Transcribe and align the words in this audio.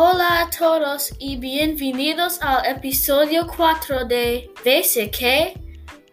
Hola 0.00 0.42
a 0.42 0.50
todos 0.50 1.12
y 1.18 1.38
bienvenidos 1.38 2.40
al 2.40 2.64
episodio 2.66 3.48
4 3.48 4.04
de 4.04 4.48
VCK. 4.64 5.60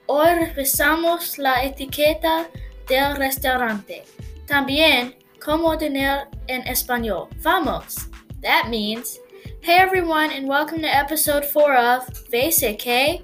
Hoy 0.07 0.33
revisamos 0.39 1.37
la 1.37 1.63
etiqueta 1.63 2.49
del 2.87 3.15
restaurante. 3.15 4.03
También 4.47 5.15
cómo 5.39 5.77
tener 5.77 6.27
en 6.47 6.63
español. 6.63 7.27
Vamos! 7.43 8.09
That 8.41 8.69
means, 8.69 9.19
hey 9.61 9.77
everyone, 9.77 10.31
and 10.31 10.47
welcome 10.47 10.81
to 10.81 10.87
episode 10.87 11.45
4 11.45 11.75
of 11.75 12.07
VCK. 12.31 13.21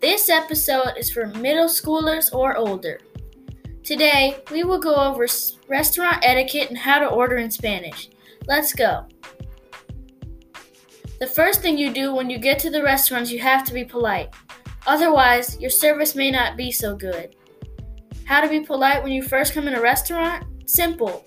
This 0.00 0.28
episode 0.28 0.96
is 0.96 1.10
for 1.10 1.26
middle 1.40 1.66
schoolers 1.66 2.32
or 2.32 2.56
older. 2.56 3.00
Today, 3.82 4.36
we 4.52 4.62
will 4.62 4.78
go 4.78 4.94
over 4.94 5.26
restaurant 5.66 6.18
etiquette 6.22 6.68
and 6.68 6.78
how 6.78 7.00
to 7.00 7.08
order 7.08 7.38
in 7.38 7.50
Spanish. 7.50 8.10
Let's 8.46 8.72
go. 8.72 9.06
The 11.18 11.26
first 11.26 11.62
thing 11.62 11.78
you 11.78 11.92
do 11.92 12.14
when 12.14 12.28
you 12.28 12.38
get 12.38 12.58
to 12.60 12.70
the 12.70 12.82
restaurant, 12.82 13.30
you 13.30 13.38
have 13.38 13.64
to 13.64 13.72
be 13.72 13.84
polite. 13.84 14.34
Otherwise, 14.86 15.58
your 15.58 15.70
service 15.70 16.14
may 16.14 16.30
not 16.30 16.56
be 16.56 16.70
so 16.70 16.94
good. 16.94 17.34
How 18.24 18.40
to 18.40 18.48
be 18.48 18.60
polite 18.60 19.02
when 19.02 19.12
you 19.12 19.22
first 19.22 19.54
come 19.54 19.66
in 19.66 19.74
a 19.74 19.80
restaurant? 19.80 20.44
Simple. 20.66 21.24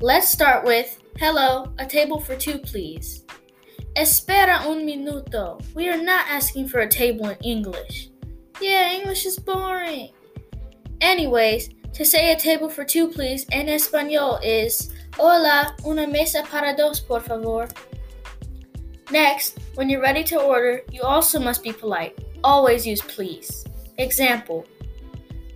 Let's 0.00 0.28
start 0.28 0.64
with 0.64 0.98
Hello, 1.18 1.72
a 1.78 1.86
table 1.86 2.20
for 2.20 2.34
two, 2.36 2.58
please. 2.58 3.24
Espera 3.96 4.66
un 4.66 4.84
minuto. 4.86 5.60
We 5.74 5.88
are 5.88 6.02
not 6.02 6.26
asking 6.28 6.68
for 6.68 6.80
a 6.80 6.88
table 6.88 7.28
in 7.28 7.36
English. 7.42 8.10
Yeah, 8.60 8.92
English 8.92 9.26
is 9.26 9.38
boring. 9.38 10.10
Anyways, 11.00 11.70
to 11.92 12.04
say 12.04 12.32
a 12.32 12.38
table 12.38 12.68
for 12.68 12.84
two, 12.84 13.08
please, 13.08 13.46
in 13.52 13.68
Espanol 13.68 14.38
is 14.42 14.90
Hola, 15.18 15.76
una 15.84 16.06
mesa 16.06 16.42
para 16.50 16.74
dos, 16.74 17.00
por 17.00 17.20
favor. 17.20 17.68
Next, 19.12 19.58
when 19.74 19.90
you're 19.90 20.00
ready 20.00 20.24
to 20.24 20.40
order, 20.40 20.80
you 20.90 21.02
also 21.02 21.38
must 21.38 21.62
be 21.62 21.70
polite. 21.70 22.18
Always 22.42 22.86
use 22.86 23.02
please. 23.02 23.62
Example 23.98 24.64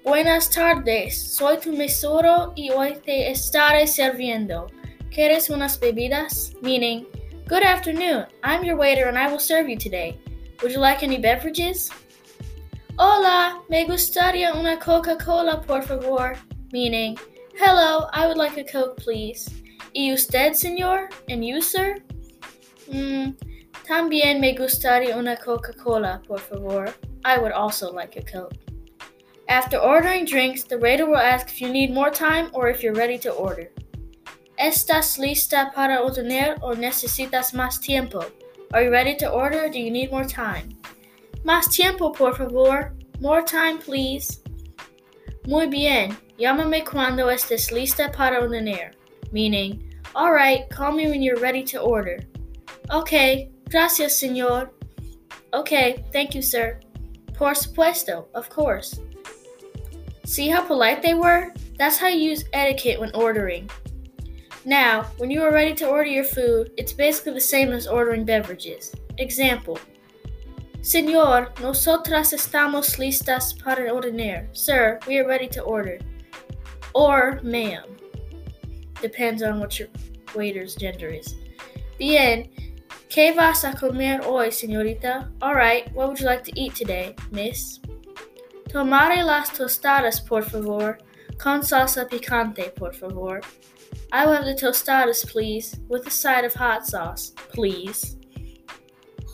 Buenas 0.05 0.51
tardes, 0.51 1.17
soy 1.17 1.57
tu 1.57 1.73
mesero 1.73 2.53
y 2.55 2.71
hoy 2.71 3.01
te 3.03 3.31
estaré 3.31 3.87
sirviendo. 3.87 4.69
¿Quieres 5.11 5.49
unas 5.49 5.81
bebidas? 5.81 6.53
Meaning, 6.61 7.07
Good 7.49 7.63
afternoon, 7.63 8.27
I'm 8.45 8.63
your 8.63 8.77
waiter 8.77 9.09
and 9.09 9.17
I 9.17 9.31
will 9.31 9.39
serve 9.39 9.71
you 9.71 9.79
today. 9.79 10.21
Would 10.63 10.73
you 10.73 10.79
like 10.79 11.03
any 11.03 11.17
beverages? 11.17 11.91
Hola, 12.99 13.63
me 13.71 13.87
gustaría 13.87 14.55
una 14.55 14.77
Coca 14.77 15.17
Cola, 15.17 15.63
por 15.67 15.81
favor. 15.81 16.37
Meaning, 16.73 17.17
Hello, 17.59 18.07
I 18.13 18.27
would 18.27 18.37
like 18.37 18.59
a 18.59 18.65
Coke, 18.65 18.99
please. 18.99 19.49
¿Y 19.95 20.13
usted, 20.13 20.53
señor? 20.53 21.09
And 21.31 21.43
you, 21.43 21.63
sir? 21.63 21.97
Mm, 22.93 23.35
también 23.87 24.41
me 24.41 24.55
gustaría 24.55 25.17
una 25.17 25.37
Coca-Cola, 25.37 26.23
por 26.27 26.41
favor. 26.41 26.95
I 27.25 27.39
would 27.39 27.53
also 27.53 27.93
like 27.93 28.17
a 28.17 28.23
Coke. 28.23 28.55
After 29.49 29.79
ordering 29.79 30.25
drinks, 30.25 30.65
the 30.65 30.79
waiter 30.79 31.07
will 31.07 31.17
ask 31.17 31.49
if 31.49 31.61
you 31.61 31.69
need 31.69 31.93
more 31.93 32.11
time 32.11 32.51
or 32.53 32.69
if 32.69 32.83
you're 32.83 32.95
ready 32.95 33.19
to 33.19 33.31
order. 33.33 33.71
¿Estás 34.59 35.19
lista 35.19 35.71
para 35.75 36.03
ordenar 36.03 36.59
o 36.63 36.75
necesitas 36.75 37.53
más 37.53 37.81
tiempo? 37.81 38.25
Are 38.73 38.83
you 38.83 38.91
ready 38.91 39.15
to 39.17 39.31
order 39.31 39.65
or 39.65 39.69
do 39.69 39.79
you 39.79 39.91
need 39.91 40.11
more 40.11 40.25
time? 40.25 40.77
Más 41.45 41.69
tiempo, 41.71 42.13
por 42.13 42.35
favor. 42.35 42.95
More 43.21 43.43
time, 43.43 43.79
please. 43.79 44.43
Muy 45.47 45.67
bien. 45.67 46.17
Llámame 46.39 46.85
cuando 46.85 47.29
estés 47.31 47.71
lista 47.71 48.11
para 48.13 48.41
ordenar. 48.41 48.93
Meaning, 49.31 49.95
alright, 50.15 50.69
call 50.71 50.93
me 50.93 51.09
when 51.09 51.23
you're 51.23 51.41
ready 51.41 51.63
to 51.65 51.81
order. 51.81 52.19
Okay, 52.91 53.51
gracias, 53.69 54.21
señor. 54.21 54.71
Okay, 55.53 56.05
thank 56.13 56.35
you, 56.35 56.43
sir. 56.43 56.79
Por 57.35 57.55
supuesto, 57.55 58.27
of 58.35 58.49
course. 58.49 59.01
See 60.25 60.49
how 60.49 60.63
polite 60.63 61.03
they 61.03 61.15
were? 61.15 61.53
That's 61.79 61.99
how 61.99 62.09
you 62.09 62.31
use 62.31 62.45
etiquette 62.53 63.01
when 63.01 63.15
ordering. 63.15 63.69
Now, 64.65 65.05
when 65.19 65.31
you 65.31 65.43
are 65.43 65.53
ready 65.53 65.75
to 65.75 65.89
order 65.89 66.11
your 66.11 66.25
food, 66.25 66.73
it's 66.77 66.93
basically 66.93 67.35
the 67.35 67.41
same 67.41 67.73
as 67.73 67.87
ordering 67.87 68.25
beverages. 68.25 68.93
Example 69.19 69.79
Señor, 70.87 71.51
nosotras 71.61 72.33
estamos 72.33 72.97
listas 72.97 73.55
para 73.59 73.93
ordenar. 73.93 74.47
Sir, 74.53 75.01
we 75.09 75.19
are 75.19 75.27
ready 75.27 75.49
to 75.49 75.61
order. 75.63 75.99
Or, 76.95 77.41
ma'am. 77.43 77.85
Depends 79.03 79.43
on 79.43 79.59
what 79.59 79.81
your 79.81 79.89
waiter's 80.37 80.77
gender 80.77 81.09
is. 81.09 81.35
Bien, 81.99 82.49
¿Qué 83.09 83.33
vas 83.33 83.65
a 83.65 83.73
comer 83.73 84.21
hoy, 84.27 84.51
señorita? 84.51 85.31
Alright, 85.41 85.93
what 85.95 86.09
would 86.09 86.21
you 86.21 86.27
like 86.27 86.45
to 86.45 86.61
eat 86.61 86.75
today, 86.75 87.15
miss? 87.31 87.79
Tomare 88.69 89.25
las 89.25 89.51
tostadas, 89.51 90.21
por 90.21 90.43
favor. 90.43 90.99
Con 91.39 91.63
salsa 91.63 92.09
picante, 92.09 92.75
por 92.75 92.93
favor. 92.93 93.41
I 94.13 94.27
want 94.27 94.45
the 94.45 94.55
tostadas, 94.55 95.25
please, 95.25 95.79
with 95.89 96.07
a 96.07 96.11
side 96.11 96.45
of 96.45 96.55
hot 96.55 96.87
sauce, 96.87 97.33
please. 97.37 98.17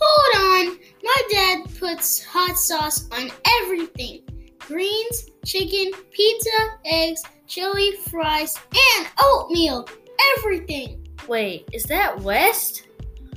Hold 0.01 0.69
on! 0.69 0.79
My 1.03 1.23
dad 1.31 1.79
puts 1.79 2.25
hot 2.25 2.59
sauce 2.59 3.09
on 3.13 3.31
everything 3.63 4.23
greens, 4.69 5.31
chicken, 5.45 5.91
pizza, 6.11 6.79
eggs, 6.85 7.23
chili, 7.47 7.93
fries, 8.11 8.57
and 8.99 9.09
oatmeal. 9.23 9.89
Everything! 10.39 11.07
Wait, 11.29 11.69
is 11.73 11.83
that 11.85 12.21
West? 12.21 12.85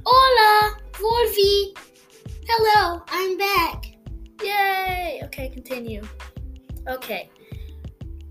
Hola, 0.08 0.78
volví. 1.02 1.74
Hello, 2.46 3.04
I'm 3.08 3.40
back. 3.40 3.98
Yay! 4.44 5.24
Okay, 5.24 5.50
continue. 5.50 6.04
Okay. 6.88 7.32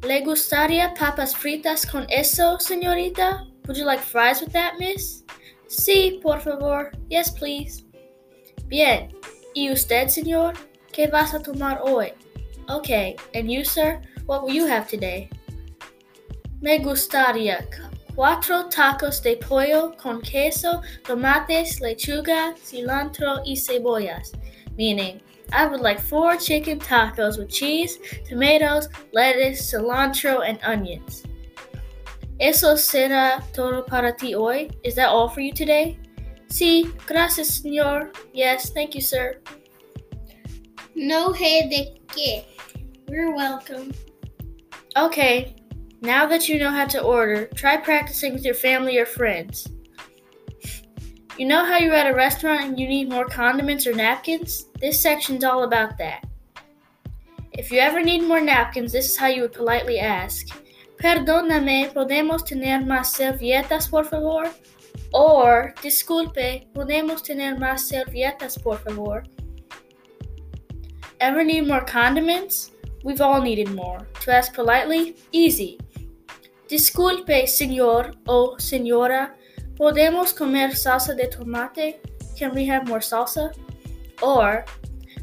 ¿Le 0.03 0.21
gustaría 0.21 0.95
papas 0.95 1.35
fritas 1.35 1.85
con 1.85 2.07
eso, 2.11 2.61
señorita? 2.61 3.49
Would 3.67 3.77
you 3.77 3.85
like 3.85 4.01
fries 4.01 4.41
with 4.41 4.53
that, 4.53 4.79
miss? 4.79 5.25
Sí, 5.67 6.21
por 6.23 6.41
favor. 6.41 6.93
Yes, 7.11 7.33
please. 7.33 7.85
Bien. 8.69 9.13
¿Y 9.57 9.73
usted, 9.73 10.07
señor? 10.07 10.55
¿Qué 10.93 11.09
vas 11.09 11.35
a 11.35 11.41
tomar 11.41 11.81
hoy? 11.83 12.13
Okay. 12.69 13.17
And 13.35 13.51
you, 13.51 13.65
sir? 13.65 14.01
What 14.27 14.45
will 14.45 14.55
you 14.55 14.67
have 14.67 14.87
today? 14.87 15.29
Me 16.61 16.79
gustaría 16.79 17.69
cuatro 18.15 18.69
tacos 18.69 19.23
de 19.23 19.37
pollo 19.37 19.95
con 19.97 20.21
queso, 20.23 20.83
tomates, 21.05 21.81
lechuga, 21.81 22.55
cilantro 22.57 23.43
y 23.45 23.55
cebollas, 23.57 24.33
meaning 24.77 25.21
I 25.53 25.67
would 25.67 25.81
like 25.81 26.01
four 26.01 26.37
chicken 26.37 26.81
tacos 26.81 27.39
with 27.39 27.51
cheese, 27.51 27.99
tomatoes, 28.29 28.89
lettuce, 29.13 29.71
cilantro, 29.73 30.43
and 30.47 30.59
onions. 30.65 31.25
Eso 32.41 32.75
será 32.75 33.43
todo 33.53 33.83
para 33.87 34.13
ti 34.13 34.35
hoy? 34.35 34.71
Is 34.83 34.97
that 34.97 35.09
all 35.09 35.29
for 35.29 35.41
you 35.41 35.53
today? 35.53 35.99
Sí, 36.49 36.93
gracias, 37.07 37.63
señor. 37.63 38.13
Yes, 38.33 38.71
thank 38.71 38.95
you, 38.95 39.01
sir. 39.01 39.41
No 40.95 41.33
hay 41.33 41.69
de 41.69 42.01
qué. 42.09 42.45
You're 43.09 43.35
welcome. 43.35 43.93
Okay, 44.97 45.57
now 46.05 46.27
that 46.27 46.49
you 46.49 46.59
know 46.59 46.71
how 46.71 46.85
to 46.87 47.03
order, 47.03 47.47
try 47.55 47.77
practicing 47.77 48.35
with 48.35 48.45
your 48.45 48.55
family 48.55 48.99
or 48.99 49.07
friends. 49.07 49.67
You 51.39 51.47
know 51.47 51.65
how 51.65 51.79
you're 51.79 51.95
at 51.95 52.11
a 52.11 52.15
restaurant 52.15 52.63
and 52.63 52.79
you 52.79 52.87
need 52.87 53.09
more 53.09 53.27
condiments 53.27 53.87
or 53.87 53.95
napkins? 53.95 54.67
This 54.81 55.01
section's 55.01 55.43
all 55.43 55.65
about 55.65 55.99
that. 55.99 56.25
If 57.53 57.73
you 57.73 57.79
ever 57.79 58.03
need 58.03 58.23
more 58.23 58.41
napkins, 58.41 58.93
this 58.93 59.07
is 59.07 59.17
how 59.17 59.29
you 59.29 59.43
would 59.43 59.53
politely 59.53 59.99
ask. 59.99 60.47
Perdóname, 60.97 61.93
¿podemos 61.93 62.45
tener 62.45 62.85
más 62.85 63.13
servilletas, 63.13 63.91
por 63.91 64.05
favor? 64.05 64.51
Or, 65.13 65.75
disculpe, 65.83 66.67
¿podemos 66.75 67.23
tener 67.23 67.59
más 67.59 67.89
servilletas, 67.89 68.61
por 68.63 68.79
favor? 68.79 69.25
Ever 71.21 71.45
need 71.45 71.67
more 71.67 71.85
condiments? 71.85 72.71
We've 73.05 73.21
all 73.21 73.43
needed 73.43 73.71
more. 73.75 74.09
To 74.23 74.33
ask 74.33 74.55
politely? 74.55 75.17
Easy. 75.31 75.79
Disculpe, 76.69 77.47
señor 77.47 78.17
o 78.27 78.59
señora, 78.59 79.35
¿podemos 79.77 80.33
comer 80.33 80.75
salsa 80.75 81.15
de 81.15 81.29
tomate? 81.29 82.01
Can 82.39 82.55
we 82.55 82.65
have 82.65 82.89
more 82.89 83.01
salsa? 83.01 83.53
Or, 84.23 84.65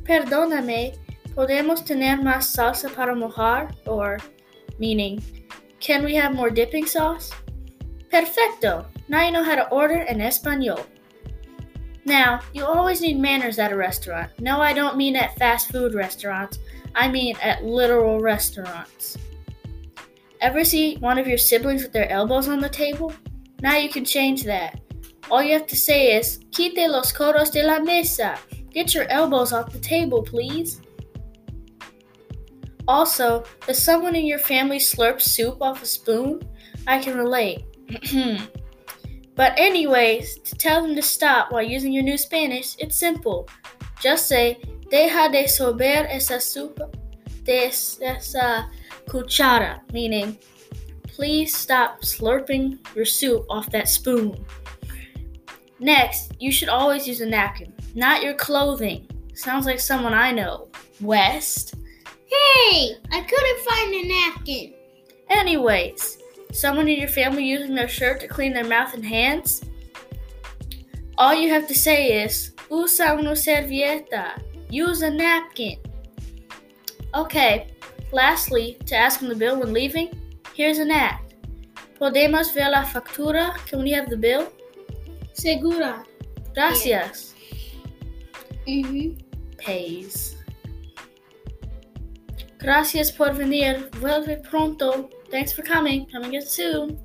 perdóname, 0.03 0.95
¿podemos 1.35 1.83
tener 1.83 2.21
más 2.21 2.45
salsa 2.55 2.93
para 2.93 3.15
mojar? 3.15 3.73
Or, 3.87 4.19
meaning, 4.77 5.19
can 5.79 6.05
we 6.05 6.13
have 6.13 6.35
more 6.35 6.51
dipping 6.51 6.85
sauce? 6.85 7.31
Perfecto! 8.11 8.85
Now 9.07 9.25
you 9.25 9.31
know 9.31 9.43
how 9.43 9.55
to 9.55 9.67
order 9.69 10.01
in 10.03 10.21
Espanol. 10.21 10.85
Now, 12.05 12.41
you 12.53 12.65
always 12.65 13.01
need 13.01 13.19
manners 13.19 13.57
at 13.59 13.71
a 13.71 13.75
restaurant. 13.75 14.31
No, 14.39 14.61
I 14.61 14.73
don't 14.73 14.97
mean 14.97 15.15
at 15.15 15.37
fast 15.37 15.71
food 15.71 15.93
restaurants. 15.93 16.59
I 16.95 17.07
mean 17.07 17.35
at 17.41 17.63
literal 17.63 18.19
restaurants. 18.19 19.17
Ever 20.41 20.63
see 20.63 20.95
one 20.97 21.17
of 21.17 21.27
your 21.27 21.37
siblings 21.37 21.83
with 21.83 21.93
their 21.93 22.09
elbows 22.09 22.47
on 22.47 22.59
the 22.59 22.69
table? 22.69 23.13
Now 23.61 23.77
you 23.77 23.89
can 23.89 24.03
change 24.05 24.43
that. 24.43 24.79
All 25.29 25.43
you 25.43 25.53
have 25.53 25.67
to 25.67 25.77
say 25.77 26.17
is, 26.17 26.39
Quite 26.53 26.89
los 26.89 27.13
codos 27.13 27.51
de 27.51 27.63
la 27.63 27.79
mesa. 27.79 28.37
Get 28.71 28.93
your 28.93 29.07
elbows 29.09 29.53
off 29.53 29.71
the 29.71 29.79
table, 29.79 30.23
please. 30.23 30.81
Also, 32.87 33.43
does 33.67 33.81
someone 33.81 34.15
in 34.15 34.25
your 34.25 34.39
family 34.39 34.79
slurp 34.79 35.21
soup 35.21 35.61
off 35.61 35.83
a 35.83 35.85
spoon? 35.85 36.41
I 36.87 36.99
can 36.99 37.17
relate. 37.17 37.63
but, 39.35 39.53
anyways, 39.57 40.39
to 40.39 40.55
tell 40.55 40.81
them 40.81 40.95
to 40.95 41.01
stop 41.01 41.51
while 41.51 41.63
using 41.63 41.93
your 41.93 42.03
new 42.03 42.17
Spanish, 42.17 42.75
it's 42.79 42.97
simple. 42.97 43.47
Just 44.01 44.27
say, 44.27 44.59
Deja 44.91 45.29
de 45.31 45.47
sorber 45.47 46.05
esa 46.09 46.41
sopa 46.41 46.91
de 47.43 47.65
esa 47.65 48.69
cuchara, 49.07 49.79
meaning, 49.93 50.37
please 51.03 51.55
stop 51.55 52.01
slurping 52.01 52.77
your 52.93 53.05
soup 53.05 53.45
off 53.49 53.71
that 53.71 53.87
spoon. 53.87 54.45
Next, 55.79 56.33
you 56.39 56.51
should 56.51 56.69
always 56.69 57.07
use 57.07 57.21
a 57.21 57.25
napkin, 57.25 57.73
not 57.95 58.21
your 58.21 58.33
clothing. 58.33 59.07
Sounds 59.33 59.65
like 59.65 59.79
someone 59.79 60.13
I 60.13 60.31
know. 60.31 60.67
West. 60.99 61.73
Hey, 62.27 62.95
I 63.11 63.21
couldn't 63.21 63.59
find 63.65 63.93
a 63.93 64.07
napkin. 64.07 64.73
Anyways, 65.29 66.17
someone 66.51 66.87
in 66.87 66.99
your 66.99 67.09
family 67.09 67.45
using 67.45 67.75
their 67.75 67.87
shirt 67.87 68.19
to 68.19 68.27
clean 68.27 68.53
their 68.53 68.67
mouth 68.67 68.93
and 68.93 69.05
hands? 69.05 69.61
All 71.17 71.33
you 71.33 71.49
have 71.49 71.67
to 71.69 71.73
say 71.73 72.23
is, 72.23 72.51
usa 72.69 73.13
una 73.13 73.31
servieta. 73.31 74.41
Use 74.71 75.01
a 75.01 75.11
napkin. 75.11 75.77
Okay, 77.13 77.67
lastly, 78.13 78.77
to 78.85 78.95
ask 78.95 79.19
them 79.19 79.27
the 79.27 79.35
bill 79.35 79.59
when 79.59 79.73
leaving, 79.73 80.09
here's 80.55 80.79
an 80.79 80.91
ad. 80.91 81.19
Podemos 81.99 82.53
ver 82.53 82.69
la 82.71 82.85
factura? 82.85 83.53
Can 83.67 83.83
we 83.83 83.91
have 83.91 84.09
the 84.09 84.15
bill? 84.15 84.47
Segura. 85.33 86.05
Gracias. 86.55 87.35
Mm-hmm. 88.65 89.17
Pays. 89.57 90.37
Gracias 92.57 93.11
por 93.11 93.33
venir. 93.33 93.89
Vuelve 93.99 94.41
pronto. 94.49 95.09
Thanks 95.29 95.51
for 95.51 95.63
coming. 95.63 96.07
Come 96.11 96.25
again 96.25 96.45
soon. 96.45 96.97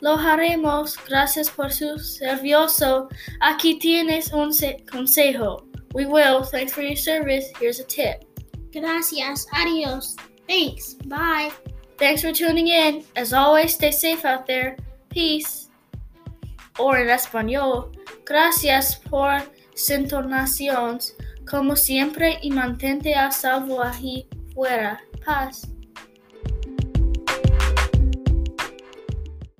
Lo 0.00 0.16
haremos. 0.16 0.96
Gracias 1.06 1.48
por 1.48 1.70
su 1.70 1.96
servicio. 1.98 3.08
Aquí 3.40 3.78
tienes 3.78 4.32
un 4.32 4.50
consejo. 4.90 5.71
We 5.94 6.06
will. 6.06 6.42
Thanks 6.44 6.72
for 6.72 6.82
your 6.82 6.96
service. 6.96 7.46
Here's 7.58 7.80
a 7.80 7.84
tip. 7.84 8.24
Gracias. 8.72 9.46
Adios. 9.54 10.16
Thanks. 10.48 10.94
Bye. 11.06 11.50
Thanks 11.98 12.22
for 12.22 12.32
tuning 12.32 12.68
in. 12.68 13.04
As 13.16 13.32
always, 13.32 13.74
stay 13.74 13.90
safe 13.90 14.24
out 14.24 14.46
there. 14.46 14.76
Peace. 15.10 15.68
Or 16.78 16.98
in 16.98 17.08
español, 17.08 17.92
gracias 18.24 18.96
por 18.96 19.42
sintonaciones. 19.74 21.14
Como 21.44 21.76
siempre, 21.76 22.38
y 22.42 22.50
mantente 22.50 23.14
a 23.14 23.30
salvo 23.30 23.82
ahí 23.82 24.26
fuera. 24.54 25.00
Paz. 25.24 25.71